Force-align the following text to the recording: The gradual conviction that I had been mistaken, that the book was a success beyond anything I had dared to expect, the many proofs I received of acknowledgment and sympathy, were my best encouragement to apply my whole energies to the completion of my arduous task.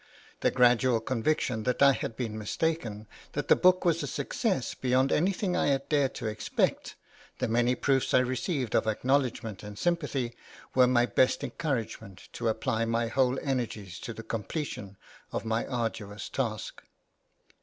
The 0.39 0.49
gradual 0.49 0.99
conviction 0.99 1.61
that 1.65 1.83
I 1.83 1.91
had 1.91 2.15
been 2.17 2.35
mistaken, 2.35 3.05
that 3.33 3.49
the 3.49 3.55
book 3.55 3.85
was 3.85 4.01
a 4.01 4.07
success 4.07 4.73
beyond 4.73 5.11
anything 5.11 5.55
I 5.55 5.67
had 5.67 5.87
dared 5.89 6.15
to 6.15 6.25
expect, 6.25 6.95
the 7.37 7.47
many 7.47 7.75
proofs 7.75 8.11
I 8.11 8.17
received 8.21 8.73
of 8.73 8.87
acknowledgment 8.87 9.61
and 9.61 9.77
sympathy, 9.77 10.33
were 10.73 10.87
my 10.87 11.05
best 11.05 11.43
encouragement 11.43 12.29
to 12.33 12.47
apply 12.49 12.83
my 12.85 13.09
whole 13.09 13.37
energies 13.43 13.99
to 13.99 14.11
the 14.11 14.23
completion 14.23 14.97
of 15.31 15.45
my 15.45 15.67
arduous 15.67 16.29
task. 16.29 16.81